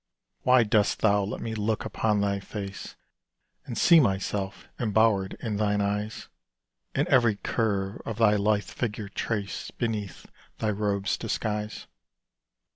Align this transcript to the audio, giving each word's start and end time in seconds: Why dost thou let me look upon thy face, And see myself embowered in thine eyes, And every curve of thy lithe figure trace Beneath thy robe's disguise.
Why 0.41 0.63
dost 0.63 1.01
thou 1.01 1.21
let 1.23 1.41
me 1.41 1.53
look 1.53 1.85
upon 1.85 2.21
thy 2.21 2.39
face, 2.39 2.95
And 3.67 3.77
see 3.77 3.99
myself 3.99 4.67
embowered 4.79 5.37
in 5.41 5.57
thine 5.57 5.79
eyes, 5.79 6.27
And 6.95 7.07
every 7.09 7.35
curve 7.35 8.01
of 8.03 8.17
thy 8.17 8.35
lithe 8.35 8.63
figure 8.63 9.09
trace 9.09 9.69
Beneath 9.69 10.25
thy 10.57 10.71
robe's 10.71 11.17
disguise. 11.19 11.85